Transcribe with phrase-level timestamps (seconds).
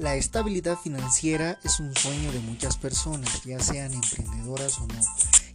[0.00, 4.98] La estabilidad financiera es un sueño de muchas personas, ya sean emprendedoras o no.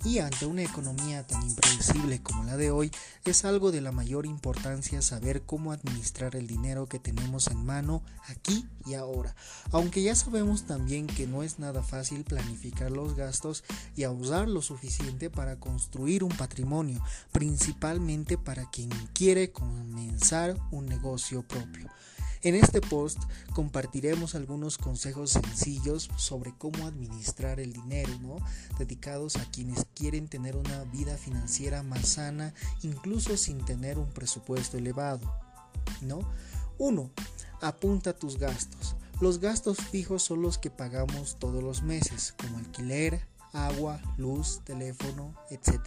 [0.04, 2.92] Y ante una economía tan impredecible como la de hoy,
[3.23, 8.04] es algo de la mayor importancia saber cómo administrar el dinero que tenemos en mano
[8.28, 9.36] aquí y ahora.
[9.71, 13.64] Aunque ya sabemos también que no es nada fácil planificar los gastos
[13.96, 20.86] y a usar lo suficiente para construir un patrimonio, principalmente para quien quiere comenzar un
[20.86, 21.89] negocio propio.
[22.45, 23.17] En este post
[23.55, 28.37] compartiremos algunos consejos sencillos sobre cómo administrar el dinero, ¿no?
[28.77, 34.77] dedicados a quienes quieren tener una vida financiera más sana, incluso sin tener un presupuesto
[34.77, 35.21] elevado.
[36.02, 36.19] ¿no?
[36.77, 37.09] 1.
[37.61, 38.95] Apunta tus gastos.
[39.19, 45.33] Los gastos fijos son los que pagamos todos los meses, como alquiler, agua, luz, teléfono,
[45.50, 45.80] etc.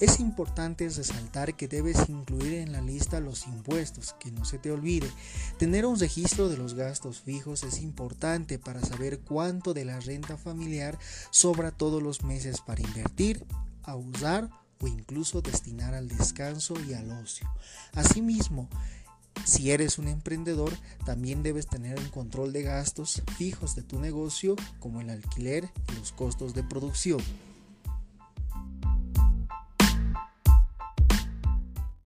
[0.00, 4.70] Es importante resaltar que debes incluir en la lista los impuestos, que no se te
[4.70, 5.10] olvide.
[5.58, 10.36] Tener un registro de los gastos fijos es importante para saber cuánto de la renta
[10.36, 10.98] familiar
[11.30, 13.44] sobra todos los meses para invertir,
[13.82, 14.48] a usar
[14.80, 17.48] o incluso destinar al descanso y al ocio.
[17.92, 18.68] Asimismo,
[19.44, 20.72] si eres un emprendedor,
[21.04, 25.98] también debes tener un control de gastos fijos de tu negocio, como el alquiler y
[25.98, 27.20] los costos de producción.